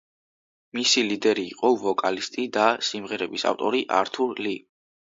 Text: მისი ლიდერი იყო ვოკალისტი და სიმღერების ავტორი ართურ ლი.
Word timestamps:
მისი 0.77 1.03
ლიდერი 1.09 1.43
იყო 1.51 1.71
ვოკალისტი 1.83 2.49
და 2.57 2.65
სიმღერების 2.91 3.49
ავტორი 3.55 3.87
ართურ 4.03 4.39
ლი. 4.47 4.61